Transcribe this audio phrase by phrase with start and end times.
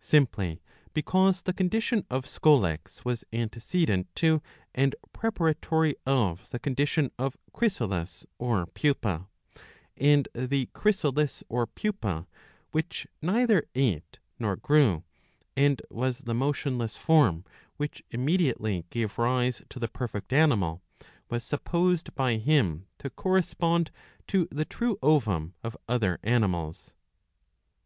[0.00, 0.62] Simply
[0.94, 4.40] because the con dition of scolex was antecedent to
[4.74, 9.28] and preparatory of the condition of chrysalis or pupa;
[9.94, 12.28] and the chrysalis or pupa
[12.70, 15.04] which neither ate nor grew,
[15.54, 17.44] and was the motionless form
[17.76, 20.80] which immediately gave rise to the perfect animal,'
[21.28, 23.90] was supposed by him to correspond
[24.28, 26.92] to the true ovum of other animals.